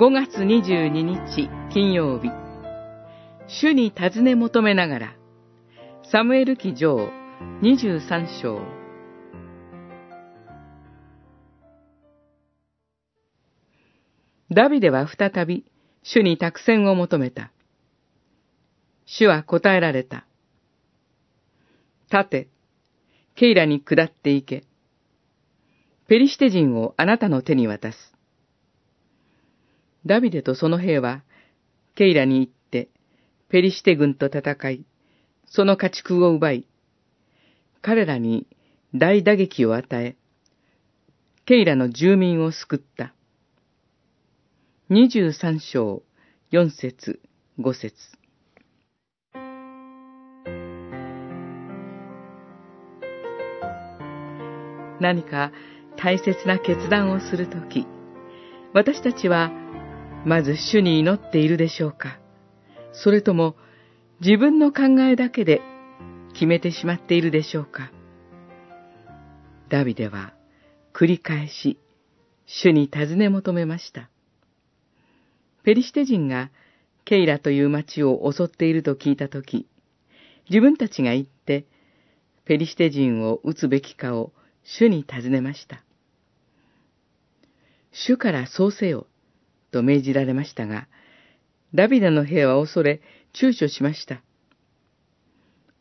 [0.00, 2.30] 5月22日金曜日、
[3.46, 5.16] 主に尋ね求めながら、
[6.10, 7.10] サムエル記上
[7.62, 8.62] 23章。
[14.50, 15.66] ダビデは再び
[16.02, 17.52] 主に託戦を求めた。
[19.04, 20.24] 主は答えられた。
[22.10, 22.48] 立て、
[23.34, 24.69] ケイラに下って行け。
[26.10, 27.98] ペリシテ人をあなたの手に渡す。
[30.04, 31.22] ダビデとその兵は、
[31.94, 32.88] ケイラに行って、
[33.48, 34.84] ペリシテ軍と戦い、
[35.46, 36.66] その家畜を奪い、
[37.80, 38.48] 彼らに
[38.92, 40.16] 大打撃を与え、
[41.44, 43.14] ケイラの住民を救った。
[44.88, 46.02] 二十三章、
[46.50, 47.20] 四節、
[47.56, 47.94] 五節。
[54.98, 55.52] 何か
[55.96, 57.86] 大切な決断をするとき、
[58.72, 59.50] 私たちは
[60.24, 62.18] まず主に祈っているでしょうか？
[62.92, 63.56] それとも
[64.20, 65.60] 自分の考えだけで
[66.34, 67.90] 決めてしまっているでしょうか？
[69.68, 70.32] ダビデは
[70.92, 71.78] 繰り返し
[72.46, 74.10] 主に尋ね求めました。
[75.62, 76.50] ペリシテ人が
[77.04, 79.66] ケイラという町を襲っていると聞いたとき、
[80.48, 81.66] 自分たちが行って
[82.44, 84.32] ペリシテ人を撃つべきかを
[84.64, 85.82] 主に尋ねました。
[87.92, 89.06] 主からそうせよ
[89.70, 90.88] と命じられましたが、
[91.74, 93.00] ダビデの兵は恐れ、
[93.32, 94.22] 躊躇しました。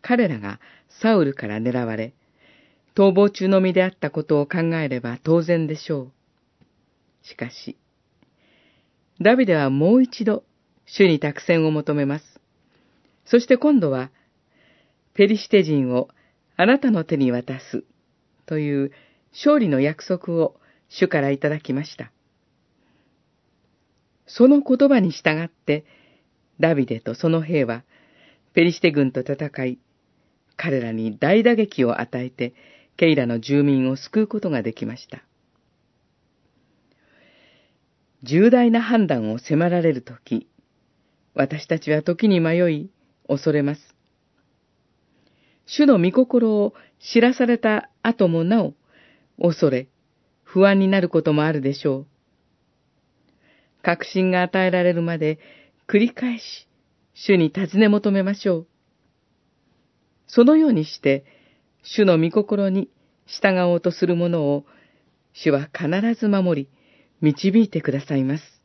[0.00, 2.14] 彼らがサウルから狙われ、
[2.94, 6.12] 逃亡中の身であったことを考えれば当然でしょう。
[7.22, 7.76] しかし、
[9.20, 10.44] ダビデはもう一度、
[10.86, 12.40] 主に託戦を求めます。
[13.24, 14.10] そして今度は、
[15.14, 16.08] ペリシテ人を
[16.56, 17.84] あなたの手に渡す、
[18.46, 18.92] という
[19.32, 20.56] 勝利の約束を
[20.88, 22.12] 主からいただきました。
[24.26, 25.84] その言葉に従って、
[26.60, 27.84] ダビデとその兵は、
[28.54, 29.78] ペリシテ軍と戦い、
[30.56, 32.54] 彼らに大打撃を与えて、
[32.96, 35.24] ケイラの住民を救うことができました。
[38.22, 40.46] 重大な判断を迫られるとき、
[41.34, 42.90] 私たちは時に迷い、
[43.26, 43.80] 恐れます。
[45.66, 48.74] 主の御心を知らされた後もなお、
[49.40, 49.88] 恐れ、
[50.42, 52.06] 不安になることもあるでしょう。
[53.82, 55.38] 確信が与えられるまで
[55.88, 56.68] 繰り返し、
[57.14, 58.66] 主に尋ね求めましょう。
[60.26, 61.24] そのようにして、
[61.82, 62.88] 主の御心に
[63.26, 64.64] 従おうとする者を、
[65.32, 66.68] 主は必ず守り、
[67.20, 68.61] 導いてくださいます。